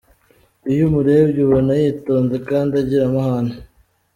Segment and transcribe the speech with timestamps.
[0.71, 3.53] Iyo umurebye ubona yitonze kandi agira amahane.